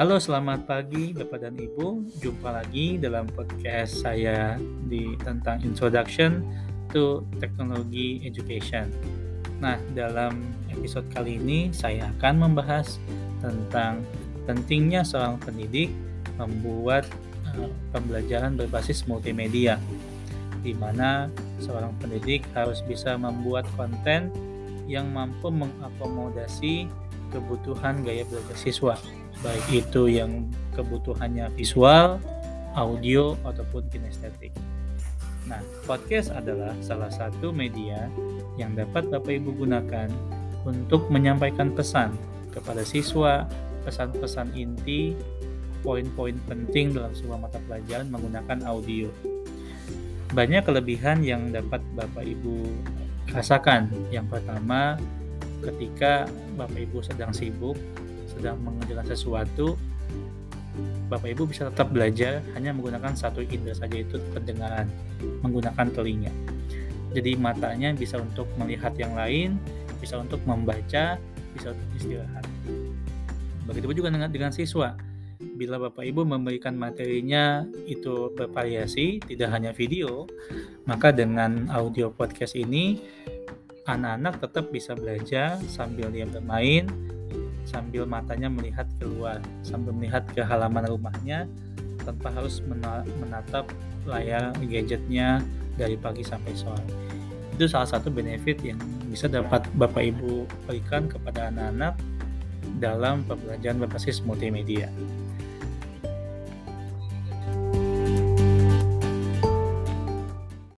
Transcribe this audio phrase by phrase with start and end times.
[0.00, 2.16] Halo, selamat pagi Bapak dan Ibu.
[2.16, 4.56] Jumpa lagi dalam podcast saya
[4.88, 6.40] di tentang Introduction
[6.96, 8.88] to Technology Education.
[9.60, 12.96] Nah, dalam episode kali ini saya akan membahas
[13.44, 14.00] tentang
[14.48, 15.92] pentingnya seorang pendidik
[16.40, 17.04] membuat
[17.52, 19.76] uh, pembelajaran berbasis multimedia
[20.64, 21.28] di mana
[21.60, 24.32] seorang pendidik harus bisa membuat konten
[24.88, 26.88] yang mampu mengakomodasi
[27.32, 28.94] kebutuhan gaya belajar siswa
[29.42, 30.46] baik itu yang
[30.76, 32.22] kebutuhannya visual,
[32.78, 34.54] audio, ataupun kinestetik.
[35.50, 38.06] Nah, podcast adalah salah satu media
[38.54, 40.08] yang dapat Bapak Ibu gunakan
[40.62, 42.14] untuk menyampaikan pesan
[42.54, 43.50] kepada siswa,
[43.82, 45.18] pesan-pesan inti,
[45.82, 49.10] poin-poin penting dalam sebuah mata pelajaran menggunakan audio.
[50.32, 52.62] Banyak kelebihan yang dapat Bapak Ibu
[53.34, 53.90] rasakan.
[54.14, 54.96] Yang pertama,
[55.62, 56.26] ketika
[56.58, 57.78] Bapak Ibu sedang sibuk
[58.26, 59.78] sedang mengerjakan sesuatu,
[61.12, 64.88] Bapak Ibu bisa tetap belajar hanya menggunakan satu indera saja itu pendengaran,
[65.44, 66.32] menggunakan telinga.
[67.12, 69.60] Jadi matanya bisa untuk melihat yang lain,
[70.00, 71.20] bisa untuk membaca,
[71.52, 72.44] bisa untuk istirahat.
[73.68, 74.96] Begitu juga dengan, dengan siswa.
[75.42, 80.24] Bila Bapak Ibu memberikan materinya itu bervariasi, tidak hanya video,
[80.88, 82.96] maka dengan audio podcast ini
[83.86, 86.86] anak-anak tetap bisa belajar sambil dia bermain,
[87.66, 91.50] sambil matanya melihat keluar, sambil melihat ke halaman rumahnya
[92.02, 92.62] tanpa harus
[93.18, 93.70] menatap
[94.06, 95.42] layar gadgetnya
[95.78, 96.86] dari pagi sampai sore.
[97.54, 101.94] Itu salah satu benefit yang bisa dapat Bapak Ibu berikan kepada anak-anak
[102.80, 104.90] dalam pembelajaran berbasis multimedia.